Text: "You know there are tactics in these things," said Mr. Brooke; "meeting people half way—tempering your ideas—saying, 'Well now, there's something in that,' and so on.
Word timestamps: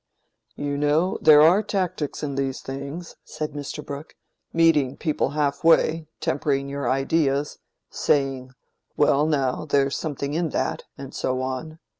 "You 0.55 0.77
know 0.79 1.19
there 1.21 1.43
are 1.43 1.61
tactics 1.61 2.23
in 2.23 2.33
these 2.33 2.61
things," 2.61 3.17
said 3.23 3.51
Mr. 3.51 3.85
Brooke; 3.85 4.15
"meeting 4.51 4.97
people 4.97 5.29
half 5.37 5.63
way—tempering 5.63 6.67
your 6.67 6.89
ideas—saying, 6.89 8.51
'Well 8.97 9.27
now, 9.27 9.65
there's 9.65 9.95
something 9.95 10.33
in 10.33 10.49
that,' 10.49 10.85
and 10.97 11.13
so 11.13 11.41
on. 11.43 11.77